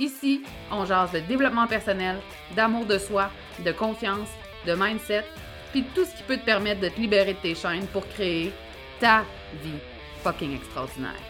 [0.00, 2.16] Ici, on jase de développement personnel,
[2.56, 3.30] d'amour de soi,
[3.62, 4.30] de confiance,
[4.66, 5.26] de mindset,
[5.72, 8.50] puis tout ce qui peut te permettre de te libérer de tes chaînes pour créer
[8.98, 9.26] ta
[9.62, 9.78] vie
[10.22, 11.20] fucking extraordinaire.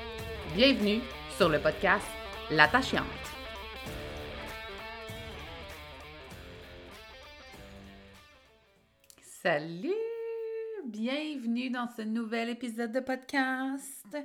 [0.54, 1.00] Bienvenue
[1.36, 2.06] sur le podcast
[2.48, 3.04] L'attachante.
[9.42, 9.90] Salut!
[10.86, 14.16] Bienvenue dans ce nouvel épisode de podcast.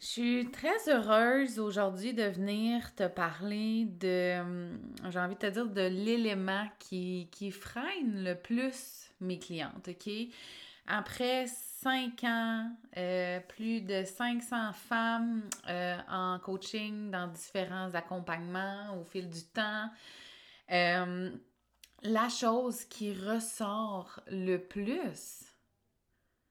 [0.00, 4.78] Je suis très heureuse aujourd'hui de venir te parler de, hum,
[5.10, 10.12] j'ai envie de te dire, de l'élément qui, qui freine le plus mes clientes, OK?
[10.86, 19.04] Après cinq ans, euh, plus de 500 femmes euh, en coaching dans différents accompagnements au
[19.04, 19.90] fil du temps,
[20.70, 21.30] euh,
[22.02, 25.44] la chose qui ressort le plus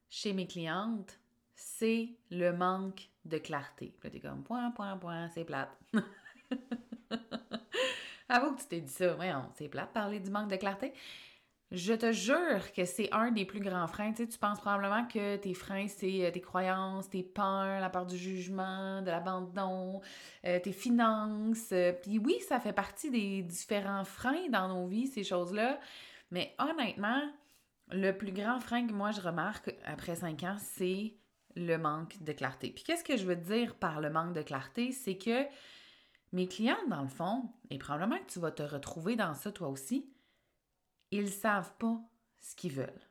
[0.09, 1.17] chez mes clientes,
[1.55, 3.93] c'est le manque de clarté.
[4.03, 5.77] Là, t'es comme point, point, point, c'est plate.
[8.29, 10.93] Avoue que tu t'es dit ça, ouais, c'est plate parler du manque de clarté.
[11.71, 14.11] Je te jure que c'est un des plus grands freins.
[14.11, 17.89] Tu, sais, tu penses probablement que tes freins, c'est euh, tes croyances, tes peurs, la
[17.89, 19.99] peur du jugement, de l'abandon,
[20.45, 21.69] euh, tes finances.
[21.73, 25.77] Euh, puis oui, ça fait partie des différents freins dans nos vies, ces choses-là.
[26.31, 27.21] Mais honnêtement,
[27.91, 31.15] le plus grand frein que moi je remarque après cinq ans, c'est
[31.57, 32.71] le manque de clarté.
[32.71, 34.91] Puis qu'est-ce que je veux dire par le manque de clarté?
[34.91, 35.45] C'est que
[36.31, 39.69] mes clients, dans le fond, et probablement que tu vas te retrouver dans ça toi
[39.69, 40.09] aussi,
[41.11, 41.99] ils savent pas
[42.41, 43.09] ce qu'ils veulent.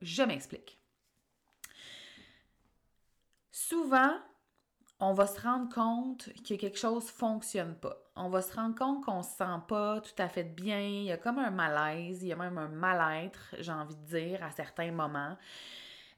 [0.00, 0.80] Je m'explique.
[3.50, 4.16] Souvent,
[5.00, 7.96] on va se rendre compte que quelque chose fonctionne pas.
[8.14, 10.80] On va se rendre compte qu'on se sent pas tout à fait bien.
[10.80, 14.06] Il y a comme un malaise, il y a même un mal-être, j'ai envie de
[14.06, 15.36] dire, à certains moments.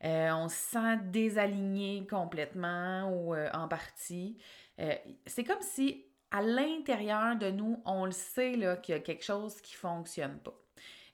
[0.04, 4.36] Euh, on se sent désaligné complètement ou euh, en partie.
[4.78, 4.94] Euh,
[5.26, 9.60] c'est comme si à l'intérieur de nous, on le sait qu'il y a quelque chose
[9.60, 10.54] qui ne fonctionne pas.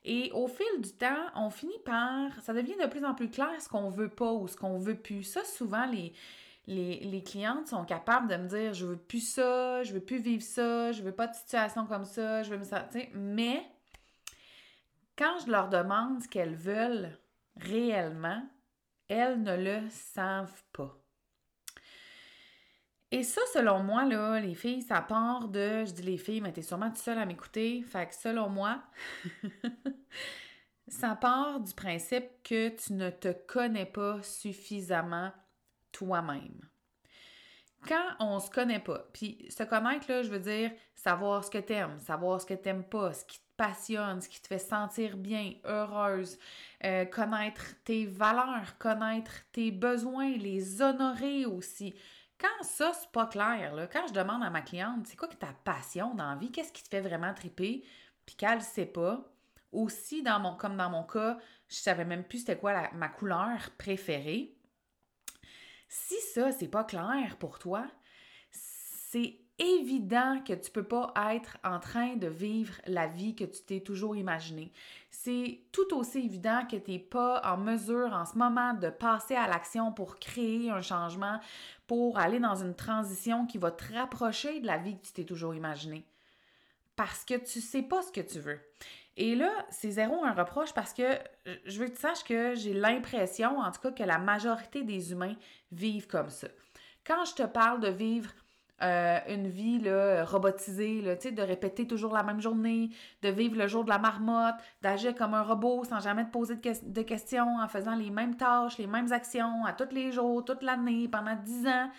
[0.03, 3.53] Et au fil du temps, on finit par, ça devient de plus en plus clair
[3.61, 5.23] ce qu'on veut pas ou ce qu'on veut plus.
[5.23, 6.15] Ça, souvent, les,
[6.67, 10.43] les, clientes sont capables de me dire, je veux plus ça, je veux plus vivre
[10.43, 13.07] ça, je veux pas de situation comme ça, je veux me sentir.
[13.13, 13.63] Mais
[15.19, 17.19] quand je leur demande ce qu'elles veulent
[17.57, 18.43] réellement,
[19.11, 20.97] elles ne le savent pas.
[23.13, 25.85] Et ça, selon moi, là, les filles, ça part de.
[25.85, 27.83] Je dis les filles, mais t'es sûrement toute seule à m'écouter.
[27.83, 28.81] Fait que selon moi,
[30.89, 35.33] ça part du principe que tu ne te connais pas suffisamment
[35.91, 36.69] toi-même.
[37.89, 41.59] Quand on se connaît pas, puis se connaître, là, je veux dire savoir ce que
[41.59, 46.39] t'aimes, savoir ce que t'aimes pas, ce qui ce qui te fait sentir bien, heureuse,
[46.85, 51.95] euh, connaître tes valeurs, connaître tes besoins, les honorer aussi.
[52.39, 55.37] Quand ça, c'est pas clair, là, quand je demande à ma cliente, c'est quoi que
[55.37, 57.85] ta passion dans la vie, qu'est-ce qui te fait vraiment triper,
[58.25, 59.31] puis qu'elle sait pas,
[59.73, 61.39] aussi, dans mon, comme dans mon cas,
[61.69, 64.57] je savais même plus c'était quoi ma couleur préférée.
[65.89, 67.87] Si ça, c'est pas clair pour toi,
[68.51, 73.63] c'est évident que tu peux pas être en train de vivre la vie que tu
[73.63, 74.73] t'es toujours imaginée.
[75.11, 79.37] C'est tout aussi évident que tu n'es pas en mesure en ce moment de passer
[79.37, 81.39] à l'action pour créer un changement,
[81.87, 85.25] pour aller dans une transition qui va te rapprocher de la vie que tu t'es
[85.25, 86.07] toujours imaginée.
[86.97, 88.61] Parce que tu sais pas ce que tu veux.
[89.17, 91.19] Et là, c'est zéro un reproche parce que
[91.67, 95.13] je veux que tu saches que j'ai l'impression, en tout cas, que la majorité des
[95.13, 95.37] humains
[95.73, 96.49] vivent comme ça.
[97.07, 98.31] Quand je te parle de vivre
[98.83, 102.91] euh, une vie là, robotisée, là, de répéter toujours la même journée,
[103.23, 106.57] de vivre le jour de la marmotte, d'agir comme un robot sans jamais te poser
[106.57, 110.63] de, questions, en faisant les mêmes tâches, les mêmes actions à tous les jours, toute
[110.63, 111.91] l'année, pendant dix ans.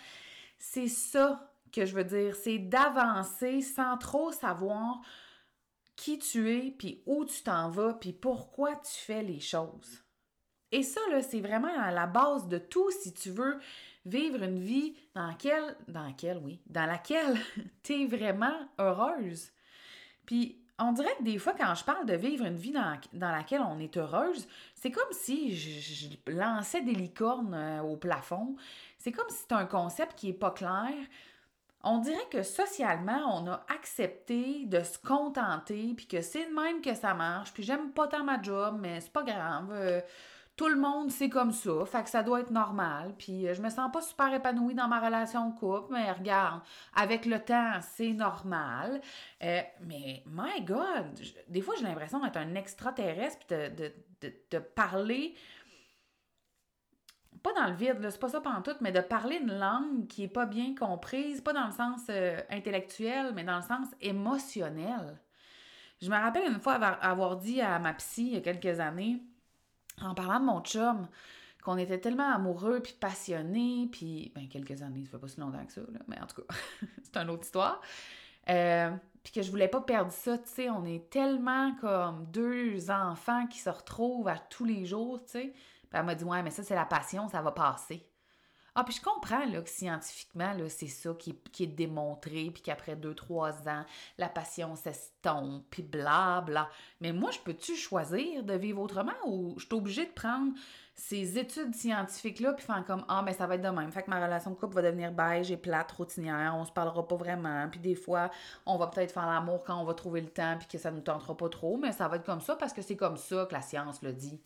[0.58, 5.00] C'est ça que je veux dire, c'est d'avancer sans trop savoir
[5.94, 10.02] qui tu es, puis où tu t'en vas, puis pourquoi tu fais les choses.
[10.72, 13.60] Et ça, c'est vraiment à la base de tout si tu veux
[14.04, 17.38] vivre une vie dans laquelle, dans laquelle, oui, dans laquelle
[17.82, 19.50] tu vraiment heureuse.
[20.26, 23.60] Puis on dirait que des fois, quand je parle de vivre une vie dans, laquelle
[23.60, 28.56] on est heureuse, c'est comme si je, lançais des licornes euh, au plafond.
[28.98, 30.92] C'est comme si c'était un concept qui n'est pas clair.
[31.84, 36.80] On dirait que socialement, on a accepté de se contenter, puis que c'est de même
[36.80, 39.68] que ça marche, puis j'aime pas tant ma job, mais c'est pas grave.
[39.72, 40.00] Euh,
[40.56, 43.14] tout le monde, c'est comme ça, fait que ça doit être normal.
[43.18, 46.60] Puis euh, je me sens pas super épanouie dans ma relation de couple, mais regarde,
[46.94, 49.00] avec le temps, c'est normal.
[49.42, 51.18] Euh, mais my God,
[51.48, 55.34] des fois j'ai l'impression d'être un extraterrestre, de, parler
[57.42, 60.28] pas dans le vide, c'est pas ça tout, mais de parler une langue qui est
[60.28, 65.20] pas bien comprise, pas dans le sens euh, intellectuel, mais dans le sens émotionnel.
[66.00, 69.22] Je me rappelle une fois avoir dit à ma psy il y a quelques années,
[70.00, 71.06] en parlant de mon chum,
[71.62, 75.64] qu'on était tellement amoureux puis passionnés, puis ben, quelques années, ça fait pas si longtemps
[75.64, 76.54] que ça, mais en tout cas,
[77.02, 77.80] c'est une autre histoire.
[78.48, 78.90] Euh,
[79.22, 83.46] puis que je voulais pas perdre ça, tu sais, on est tellement comme deux enfants
[83.46, 85.54] qui se retrouvent à tous les jours, tu sais.
[85.92, 88.04] Elle m'a dit, ouais, mais ça, c'est la passion, ça va passer.
[88.74, 93.14] Ah, puis je comprends que scientifiquement, là, c'est ça qui, est démontré, puis qu'après deux,
[93.14, 93.84] trois ans,
[94.16, 96.70] la passion s'estompe, puis blabla.
[97.02, 100.54] Mais moi, je peux-tu choisir de vivre autrement ou je suis obligée de prendre
[100.94, 103.92] ces études scientifiques-là, puis faire comme Ah, mais ça va être de même.
[103.92, 107.06] Fait que ma relation de couple va devenir beige et plate, routinière, on se parlera
[107.06, 108.30] pas vraiment, puis des fois,
[108.64, 111.02] on va peut-être faire l'amour quand on va trouver le temps, puis que ça nous
[111.02, 113.52] tentera pas trop, mais ça va être comme ça parce que c'est comme ça que
[113.52, 114.40] la science le dit.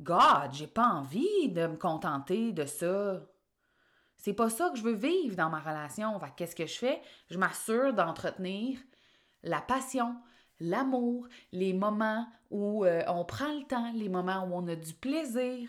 [0.00, 3.22] God, j'ai pas envie de me contenter de ça.
[4.16, 6.18] C'est pas ça que je veux vivre dans ma relation.
[6.36, 7.02] qu'est-ce que je fais?
[7.30, 8.78] Je m'assure d'entretenir
[9.42, 10.16] la passion,
[10.60, 14.94] l'amour, les moments où euh, on prend le temps, les moments où on a du
[14.94, 15.68] plaisir.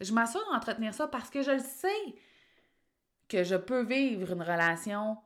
[0.00, 2.14] Je m'assure d'entretenir ça parce que je le sais
[3.28, 5.18] que je peux vivre une relation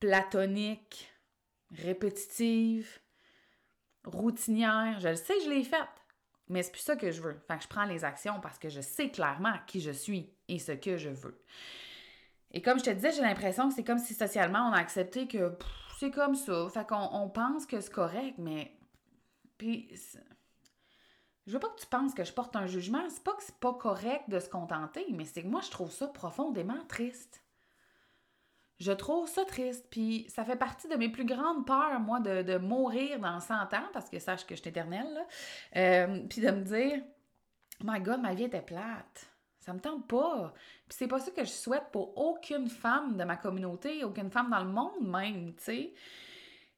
[0.00, 1.12] platonique,
[1.70, 3.00] répétitive,
[4.04, 4.98] routinière.
[5.00, 6.01] Je le sais, je l'ai faite.
[6.52, 7.34] Mais c'est plus ça que je veux.
[7.48, 10.58] Fait que je prends les actions parce que je sais clairement qui je suis et
[10.58, 11.42] ce que je veux.
[12.50, 15.26] Et comme je te disais, j'ai l'impression que c'est comme si socialement on a accepté
[15.26, 15.56] que
[15.98, 16.68] c'est comme ça.
[16.68, 18.76] Fait qu'on on pense que c'est correct, mais.
[19.56, 19.90] Puis.
[21.46, 23.02] Je veux pas que tu penses que je porte un jugement.
[23.08, 25.90] C'est pas que c'est pas correct de se contenter, mais c'est que moi, je trouve
[25.90, 27.41] ça profondément triste.
[28.82, 29.86] Je trouve ça triste.
[29.90, 33.88] Puis ça fait partie de mes plus grandes peurs, moi, de, mourir dans 100 ans,
[33.92, 35.24] parce que sache que je suis éternelle.
[35.76, 37.00] Euh, puis de me dire,
[37.84, 39.30] my God, ma vie était plate.
[39.60, 40.52] Ça me tente pas.
[40.88, 44.50] Puis c'est pas ça que je souhaite pour aucune femme de ma communauté, aucune femme
[44.50, 45.94] dans le monde même, tu sais.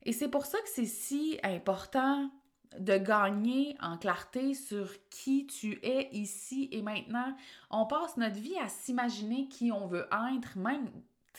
[0.02, 2.30] Et c'est pour ça que c'est si important
[2.78, 7.34] de gagner en clarté sur qui tu es ici et maintenant.
[7.70, 10.06] On passe notre vie à s'imaginer qui on veut
[10.36, 10.90] être, même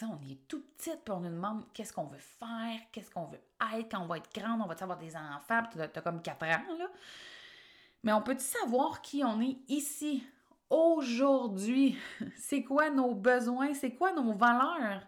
[0.04, 3.40] on est tout petite, puis on nous demande qu'est-ce qu'on veut faire, qu'est-ce qu'on veut
[3.74, 6.42] être, quand on va être grande, on va avoir des enfants, puis t'as comme 4
[6.44, 6.88] ans, là.
[8.02, 10.22] Mais on peut savoir qui on est ici,
[10.70, 11.98] aujourd'hui?
[12.36, 13.74] C'est quoi nos besoins?
[13.74, 15.02] C'est quoi nos valeurs?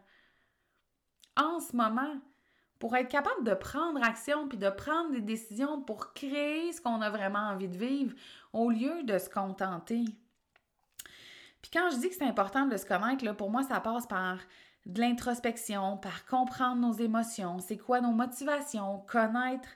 [1.37, 2.17] En ce moment,
[2.79, 7.01] pour être capable de prendre action puis de prendre des décisions pour créer ce qu'on
[7.01, 8.15] a vraiment envie de vivre
[8.53, 10.05] au lieu de se contenter.
[11.63, 14.07] Puis quand je dis que c'est important de se connaître, là, pour moi, ça passe
[14.07, 14.39] par
[14.89, 19.69] de l'introspection, par comprendre nos émotions, c'est quoi nos motivations, connaître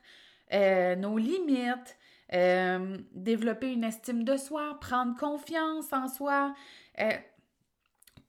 [0.53, 1.97] euh, nos limites,
[2.33, 6.55] euh, développer une estime de soi, prendre confiance en soi.
[6.99, 7.11] Euh,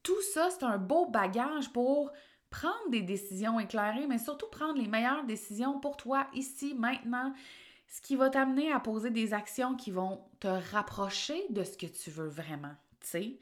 [0.03, 2.11] tout ça, c'est un beau bagage pour
[2.49, 7.33] prendre des décisions éclairées, mais surtout prendre les meilleures décisions pour toi ici, maintenant,
[7.87, 11.85] ce qui va t'amener à poser des actions qui vont te rapprocher de ce que
[11.85, 13.39] tu veux vraiment, tu sais.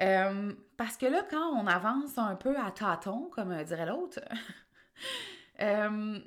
[0.00, 4.20] Euh, parce que là, quand on avance un peu à tâtons, comme dirait l'autre,
[5.60, 6.18] euh,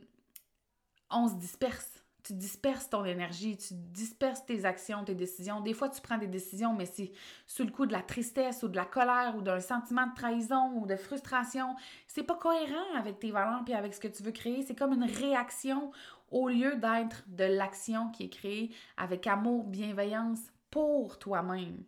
[1.10, 1.92] on se disperse.
[2.24, 5.62] Tu disperses ton énergie, tu disperses tes actions, tes décisions.
[5.62, 7.12] Des fois, tu prends des décisions, mais c'est
[7.46, 10.72] sous le coup de la tristesse ou de la colère ou d'un sentiment de trahison
[10.74, 11.76] ou de frustration.
[12.08, 14.64] C'est pas cohérent avec tes valeurs et avec ce que tu veux créer.
[14.64, 15.92] C'est comme une réaction
[16.32, 20.40] au lieu d'être de l'action qui est créée avec amour, bienveillance
[20.72, 21.84] pour toi-même.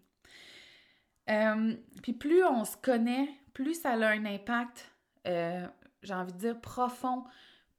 [1.29, 4.91] Euh, puis plus on se connaît, plus ça a un impact,
[5.27, 5.65] euh,
[6.03, 7.23] j'ai envie de dire, profond,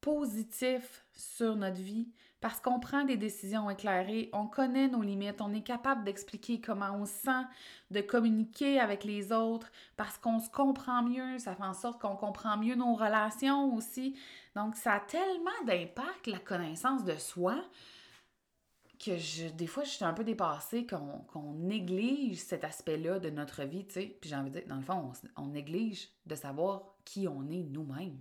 [0.00, 2.08] positif sur notre vie,
[2.40, 6.92] parce qu'on prend des décisions éclairées, on connaît nos limites, on est capable d'expliquer comment
[6.92, 7.44] on se sent,
[7.90, 12.16] de communiquer avec les autres, parce qu'on se comprend mieux, ça fait en sorte qu'on
[12.16, 14.16] comprend mieux nos relations aussi.
[14.54, 17.56] Donc, ça a tellement d'impact, la connaissance de soi,
[18.98, 23.64] que je, des fois, je suis un peu dépassée qu'on néglige cet aspect-là de notre
[23.64, 24.18] vie, tu sais.
[24.20, 27.62] Puis j'ai envie de dire, dans le fond, on, néglige de savoir qui on est
[27.62, 28.18] nous-mêmes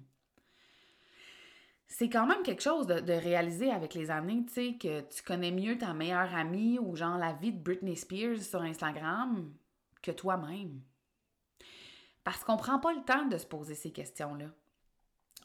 [1.89, 5.51] c'est quand même quelque chose de, réaliser avec les années, tu sais, que tu connais
[5.51, 9.51] mieux ta meilleure amie ou genre la vie de Britney Spears sur Instagram
[10.01, 10.81] que toi-même.
[12.23, 14.47] Parce qu'on prend pas le temps de se poser ces questions-là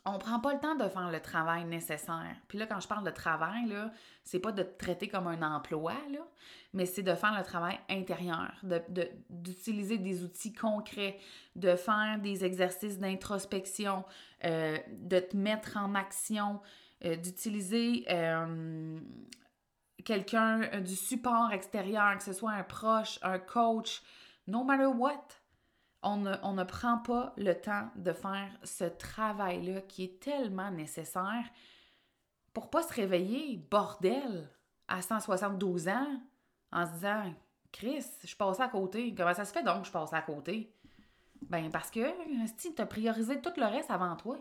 [0.05, 2.37] on prend pas le temps de faire le travail nécessaire.
[2.49, 3.93] Puis là, quand je parle de travail, là,
[4.25, 6.27] c'est pas de te traiter comme un emploi, là,
[6.73, 8.53] mais c'est de faire le travail intérieur,
[9.31, 11.19] d'utiliser de, des outils concrets,
[11.55, 14.05] de faire des exercices d'introspection,
[14.45, 16.61] euh, de te mettre en action,
[17.05, 18.99] euh, d'utiliser euh,
[20.05, 24.03] quelqu'un, du support extérieur, que ce soit un proche, un coach,
[24.49, 25.42] no matter what
[26.03, 31.45] on ne, prend pas le temps de faire ce travail-là qui est tellement nécessaire
[32.53, 34.49] pour pas se réveiller, bordel,
[34.89, 36.21] à 172 ans,
[36.71, 37.35] en se disant
[37.71, 39.15] Chris, je passe à côté.
[39.15, 40.75] Comment ça se fait donc que je passe à côté?
[41.43, 42.05] Ben, parce que,
[42.59, 44.39] si tu as priorisé tout le reste avant toi.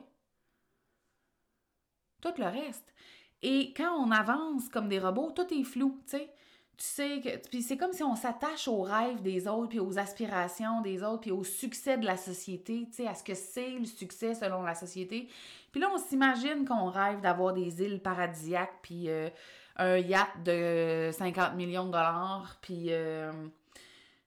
[2.21, 2.93] Tout le reste.
[3.41, 6.33] Et quand on avance comme des robots, tout est flou, tu sais
[6.81, 9.99] tu sais que puis c'est comme si on s'attache aux rêves des autres puis aux
[9.99, 13.77] aspirations des autres puis au succès de la société, tu sais à ce que c'est
[13.77, 15.29] le succès selon la société.
[15.71, 19.29] Puis là on s'imagine qu'on rêve d'avoir des îles paradisiaques puis euh,
[19.75, 23.31] un yacht de 50 millions de dollars puis euh,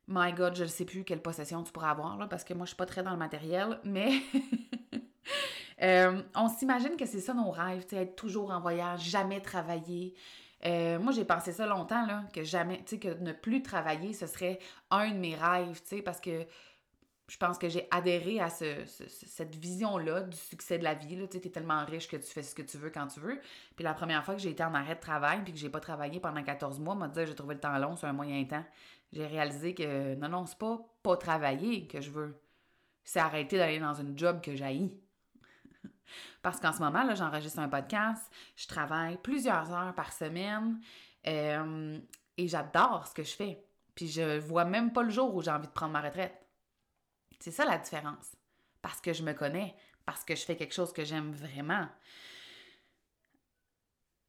[0.06, 2.66] my god, je ne sais plus quelle possession tu pourras avoir là parce que moi
[2.66, 4.12] je suis pas très dans le matériel, mais
[5.82, 10.14] euh, on s'imagine que c'est ça nos rêves, être toujours en voyage, jamais travailler,
[10.66, 14.26] euh, moi, j'ai pensé ça longtemps, que jamais, tu sais, que ne plus travailler, ce
[14.26, 14.58] serait
[14.90, 16.46] un de mes rêves, tu sais, parce que
[17.26, 21.26] je pense que j'ai adhéré à cette vision-là du succès de la vie.
[21.28, 23.40] Tu es tellement riche que tu fais ce que tu veux quand tu veux.
[23.76, 25.80] Puis la première fois que j'ai été en arrêt de travail puis que j'ai pas
[25.80, 28.64] travaillé pendant 14 mois, m'a dit j'ai trouvé le temps long sur un moyen temps.
[29.12, 32.38] J'ai réalisé que non, non, c'est pas pas travailler que je veux.
[33.04, 34.92] C'est arrêter d'aller dans une job que j'haïs.
[36.42, 40.80] Parce qu'en ce moment, là, j'enregistre un podcast, je travaille plusieurs heures par semaine
[41.26, 41.98] euh,
[42.36, 43.64] et j'adore ce que je fais.
[43.94, 46.34] Puis je vois même pas le jour où j'ai envie de prendre ma retraite.
[47.40, 48.36] C'est ça la différence.
[48.82, 51.88] Parce que je me connais, parce que je fais quelque chose que j'aime vraiment.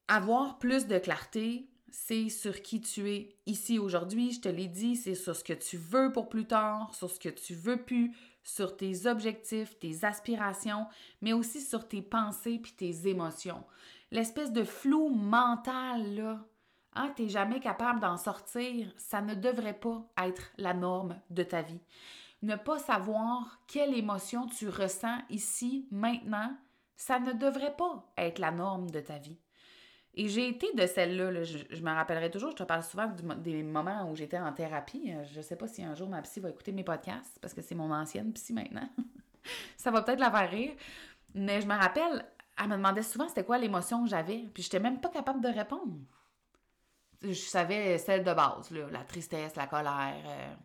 [0.08, 4.96] Avoir plus de clarté, c'est sur qui tu es ici aujourd'hui, je te l'ai dit,
[4.96, 8.15] c'est sur ce que tu veux pour plus tard, sur ce que tu veux plus,
[8.46, 10.88] sur tes objectifs, tes aspirations,
[11.20, 13.66] mais aussi sur tes pensées puis tes émotions.
[14.12, 16.46] L'espèce de flou mental, là,
[16.94, 21.64] hein, t'es jamais capable d'en sortir, ça ne devrait pas être la norme de ta
[21.64, 21.82] vie.
[22.44, 26.56] Ne pas savoir quelle émotion tu ressens ici, maintenant,
[26.96, 29.40] ça ne devrait pas être la norme de ta vie.
[30.17, 33.07] Et j'ai été de celle-là, je, me rappellerai toujours, je te parle souvent
[33.38, 35.12] des moments où j'étais en thérapie.
[35.13, 37.62] Euh, je sais pas si un jour ma psy va écouter mes podcasts, parce que
[37.62, 38.89] c'est mon ancienne psy maintenant.
[39.77, 40.74] ça va peut-être la faire rire.
[41.34, 42.25] Mais je me rappelle,
[42.57, 45.41] elle me demandait souvent c'était quoi l'émotion que j'avais, puis je n'étais même pas capable
[45.41, 46.00] de répondre.
[47.22, 50.55] Je savais celle de base, la tristesse, la colère, euh,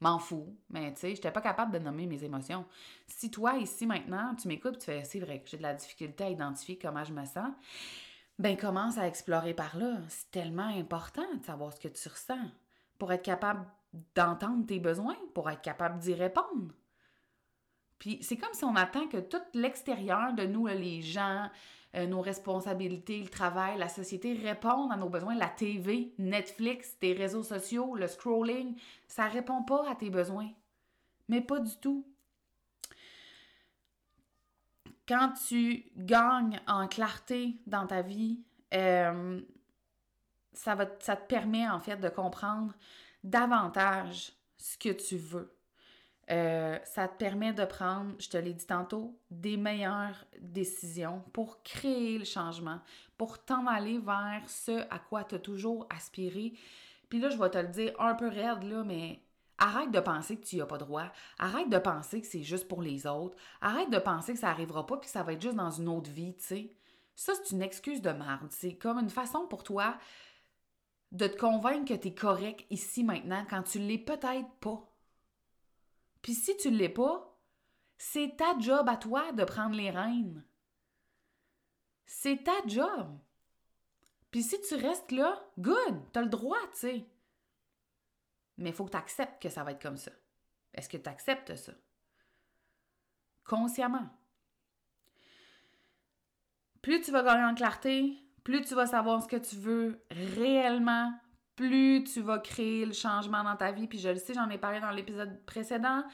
[0.00, 2.64] m'en fous, mais tu sais, j'étais pas capable de nommer mes émotions.
[3.08, 6.24] Si toi, ici, maintenant, tu m'écoutes, tu fais, c'est vrai que j'ai de la difficulté
[6.24, 7.52] à identifier comment je me sens,
[8.40, 9.98] ben commence à explorer par là.
[10.08, 12.48] C'est tellement important de savoir ce que tu ressens
[12.98, 13.66] pour être capable
[14.14, 16.72] d'entendre tes besoins, pour être capable d'y répondre.
[17.98, 21.50] Puis c'est comme si on attend que tout l'extérieur de nous, les gens,
[21.96, 25.34] euh, nos responsabilités, le travail, la société répondent à nos besoins.
[25.34, 28.74] La TV, Netflix, tes réseaux sociaux, le scrolling,
[29.06, 30.48] ça répond pas à tes besoins.
[31.28, 32.06] Mais pas du tout
[35.10, 38.38] quand tu gagnes en clarté dans ta vie,
[38.72, 39.40] euh,
[40.52, 42.72] ça, te permet en fait de comprendre
[43.24, 45.52] davantage ce que tu veux.
[46.30, 51.60] Euh, ça te permet de prendre, je te l'ai dit tantôt, des meilleures décisions pour
[51.64, 52.78] créer le changement,
[53.18, 56.52] pour t'en aller vers ce à quoi tu as toujours aspiré.
[57.08, 59.20] Puis là, je vais te le dire un peu raide, là, mais
[59.60, 61.12] Arrête de penser que tu n'y as pas droit.
[61.38, 63.36] Arrête de penser que c'est juste pour les autres.
[63.60, 65.88] Arrête de penser que ça n'arrivera pas puis que ça va être juste dans une
[65.88, 66.76] autre vie, tu sais.
[67.14, 68.48] Ça, c'est une excuse de merde.
[68.50, 69.98] C'est comme une façon pour toi
[71.12, 74.82] de te convaincre que tu es correct ici maintenant quand tu l'es peut-être pas.
[76.22, 77.38] Puis si tu ne l'es pas,
[77.98, 80.42] c'est ta job à toi de prendre les rênes.
[82.06, 83.18] C'est ta job.
[84.30, 87.06] Puis si tu restes là, good, t'as le droit, tu sais.
[88.60, 90.12] Mais il faut que tu acceptes que ça va être comme ça.
[90.74, 91.72] Est-ce que tu acceptes ça?
[93.44, 94.08] Consciemment.
[96.82, 101.12] Plus tu vas gagner en clarté, plus tu vas savoir ce que tu veux réellement,
[101.56, 103.88] plus tu vas créer le changement dans ta vie.
[103.88, 106.04] Puis je le sais, j'en ai parlé dans l'épisode précédent.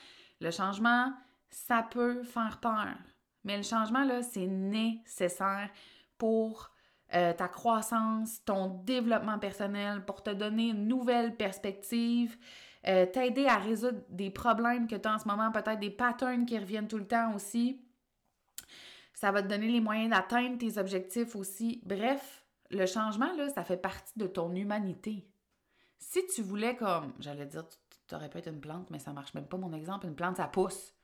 [0.41, 1.12] Le changement,
[1.50, 2.97] ça peut faire peur.
[3.45, 5.71] Mais le changement, là, c'est nécessaire
[6.19, 6.71] pour
[7.14, 12.36] euh, ta croissance, ton développement personnel, pour te donner une nouvelle perspective,
[12.88, 16.46] euh, t'aider à résoudre des problèmes que tu as en ce moment, peut-être des patterns
[16.46, 17.80] qui reviennent tout le temps aussi.
[19.14, 21.80] Ça va te donner les moyens d'atteindre tes objectifs aussi.
[21.84, 25.28] Bref, le changement, là, ça fait partie de ton humanité.
[25.98, 27.64] Si tu voulais comme, j'allais dire,
[28.08, 30.36] tu aurais pu être une plante, mais ça marche même pas mon exemple, une plante,
[30.36, 30.94] ça pousse.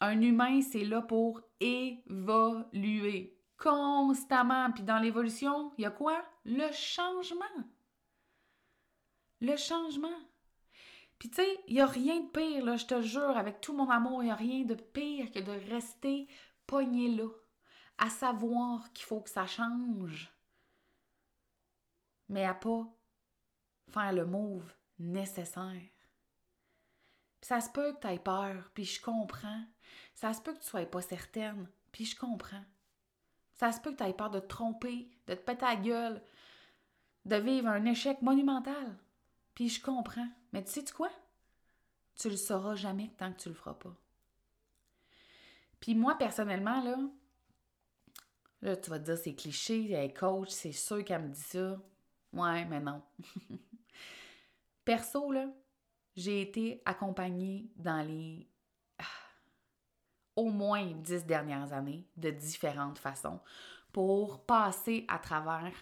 [0.00, 4.70] Un humain, c'est là pour évoluer constamment.
[4.72, 6.24] Puis dans l'évolution, il y a quoi?
[6.44, 7.44] Le changement.
[9.40, 10.20] Le changement.
[11.18, 13.72] Puis tu sais, il n'y a rien de pire, là, je te jure, avec tout
[13.72, 16.28] mon amour, il n'y a rien de pire que de rester
[16.66, 17.28] pogné là,
[17.98, 20.32] à savoir qu'il faut que ça change,
[22.28, 22.86] mais à pas
[23.88, 25.82] faire le move nécessaire.
[27.40, 29.64] Puis ça se peut que tu aies peur, puis je comprends.
[30.14, 32.64] Ça se peut que tu sois pas certaine, puis je comprends.
[33.54, 36.22] Ça se peut que tu aies peur de te tromper, de te péter la gueule,
[37.24, 38.96] de vivre un échec monumental.
[39.54, 40.28] Puis je comprends.
[40.52, 41.10] Mais tu sais quoi?
[42.16, 43.94] Tu le sauras jamais tant que tu le feras pas.
[45.80, 46.96] Puis moi, personnellement, là,
[48.62, 51.40] là, tu vas te dire c'est cliché, elle est coach, c'est sûr qu'elle me dit
[51.40, 51.78] ça.
[52.32, 53.02] Ouais, mais non.
[54.84, 55.48] Perso, là,
[56.16, 58.48] j'ai été accompagnée dans les
[60.36, 63.40] au moins dix dernières années de différentes façons
[63.92, 65.72] pour passer à travers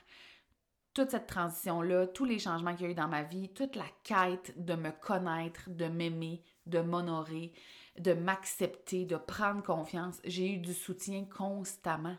[0.94, 3.86] toute cette transition-là, tous les changements qu'il y a eu dans ma vie, toute la
[4.04, 7.54] quête de me connaître, de m'aimer, de m'honorer,
[7.98, 12.16] de m'accepter, de prendre confiance, j'ai eu du soutien constamment.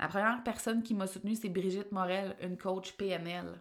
[0.00, 3.60] La première personne qui m'a soutenue, c'est Brigitte Morel, une coach PNL.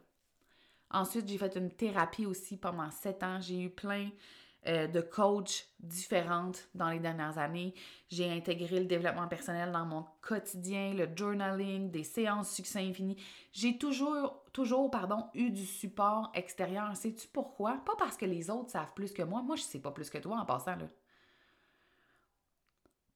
[0.91, 3.39] Ensuite, j'ai fait une thérapie aussi pendant sept ans.
[3.41, 4.09] J'ai eu plein
[4.67, 7.73] euh, de coachs différentes dans les dernières années.
[8.09, 13.15] J'ai intégré le développement personnel dans mon quotidien, le journaling, des séances succès infini.
[13.53, 16.95] J'ai toujours, toujours, pardon, eu du support extérieur.
[16.97, 17.77] Sais-tu pourquoi?
[17.85, 19.41] Pas parce que les autres savent plus que moi.
[19.41, 20.87] Moi, je sais pas plus que toi en passant, là.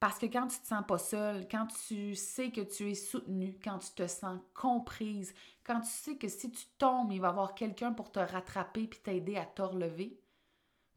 [0.01, 3.59] Parce que quand tu te sens pas seule, quand tu sais que tu es soutenue,
[3.63, 5.31] quand tu te sens comprise,
[5.63, 8.87] quand tu sais que si tu tombes, il va y avoir quelqu'un pour te rattraper
[8.87, 10.19] puis t'aider à te relever,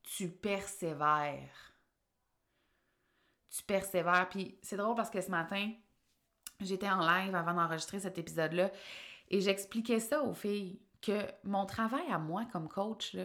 [0.04, 1.72] tu persévères.
[3.50, 4.28] Tu persévères.
[4.28, 5.72] Puis c'est drôle parce que ce matin,
[6.60, 8.70] j'étais en live avant d'enregistrer cet épisode-là
[9.28, 13.16] et j'expliquais ça aux filles que mon travail à moi comme coach,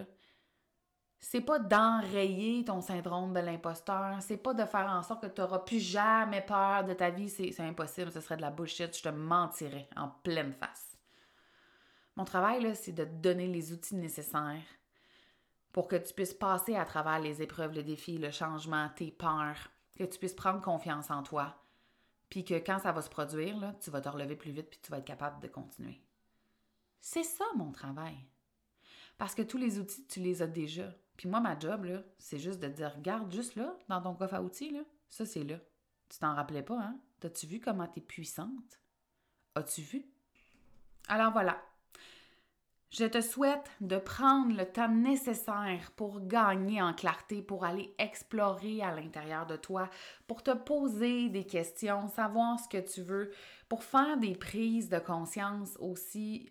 [1.20, 5.42] c'est pas d'enrayer ton syndrome de l'imposteur, c'est pas de faire en sorte que tu
[5.42, 9.04] n'auras plus jamais peur de ta vie, c'est impossible, ce serait de la bullshit, je
[9.04, 10.98] te mentirais en pleine face.
[12.16, 14.64] Mon travail, là, c'est de te donner les outils nécessaires
[15.80, 19.72] pour que tu puisses passer à travers les épreuves, les défis, le changement, tes peurs,
[19.98, 21.56] que tu puisses prendre confiance en toi,
[22.28, 24.92] puis que quand ça va se produire, tu vas te relever plus vite puis tu
[24.92, 26.04] vas être capable de continuer.
[27.00, 28.18] C'est ça mon travail.
[29.18, 30.94] Parce que tous les outils, tu les as déjà.
[31.16, 31.88] Puis moi, ma job,
[32.18, 35.46] c'est juste de dire, regarde juste là, dans ton coffre à outils, là, ça c'est
[35.46, 35.60] là.
[36.10, 37.00] Tu t'en rappelais pas, hein?
[37.22, 38.82] T'as-tu vu comment t'es puissante?
[39.56, 40.06] As-tu vu?
[41.08, 41.58] Alors voilà,
[42.90, 48.82] je te souhaite de prendre le temps nécessaire pour gagner en clarté, pour aller explorer
[48.82, 49.90] à l'intérieur de toi,
[50.28, 53.32] pour te poser des questions, savoir ce que tu veux,
[53.68, 56.50] pour faire des prises de conscience aussi.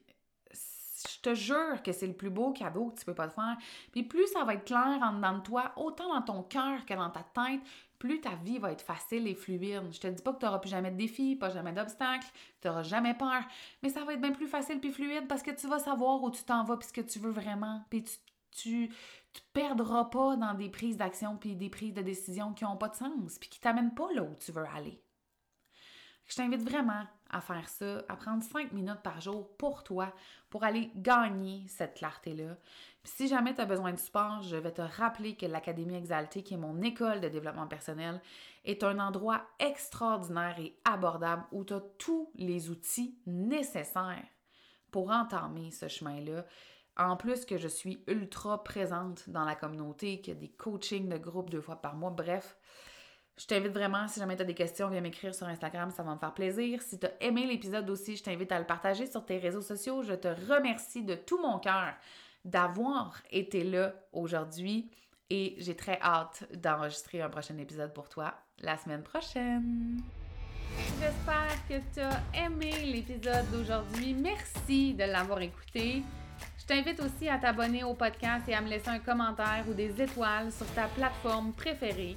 [0.53, 3.57] Je te jure que c'est le plus beau cadeau que tu peux pas te faire.
[3.92, 6.94] Puis plus ça va être clair en dedans de toi, autant dans ton cœur que
[6.94, 7.61] dans ta tête,
[7.99, 9.93] plus ta vie va être facile et fluide.
[9.93, 12.27] Je te dis pas que tu n'auras plus jamais de défis, pas jamais d'obstacles,
[12.61, 13.43] tu n'auras jamais peur,
[13.83, 16.31] mais ça va être bien plus facile puis fluide parce que tu vas savoir où
[16.31, 17.85] tu t'en vas puis ce que tu veux vraiment.
[17.91, 18.19] Puis tu,
[18.53, 18.89] tu,
[19.33, 22.89] tu perdras pas dans des prises d'action puis des prises de décision qui n'ont pas
[22.89, 25.03] de sens puis qui t'amènent pas là où tu veux aller.
[26.27, 30.12] Je t'invite vraiment à faire ça, à prendre cinq minutes par jour pour toi,
[30.51, 32.57] pour aller gagner cette clarté-là.
[33.05, 36.55] si jamais tu as besoin de support, je vais te rappeler que l'Académie Exaltée, qui
[36.55, 38.21] est mon école de développement personnel,
[38.64, 44.25] est un endroit extraordinaire et abordable où tu as tous les outils nécessaires
[44.91, 46.45] pour entamer ce chemin-là.
[46.97, 51.09] En plus que je suis ultra présente dans la communauté, qu'il y a des coachings
[51.09, 52.57] de groupe deux fois par mois, bref,
[53.38, 56.12] Je t'invite vraiment, si jamais tu as des questions, viens m'écrire sur Instagram, ça va
[56.12, 56.83] me faire plaisir.
[56.83, 60.03] Si tu as aimé l'épisode aussi, je t'invite à le partager sur tes réseaux sociaux.
[60.03, 61.94] Je te remercie de tout mon cœur
[62.44, 64.90] d'avoir été là aujourd'hui
[65.31, 70.01] et j'ai très hâte d'enregistrer un prochain épisode pour toi la semaine prochaine.
[71.01, 74.14] J'espère que tu as aimé l'épisode d'aujourd'hui.
[74.14, 76.03] Merci de l'avoir écouté.
[76.59, 80.03] Je t'invite aussi à t'abonner au podcast et à me laisser un commentaire ou des
[80.03, 82.16] étoiles sur ta plateforme préférée.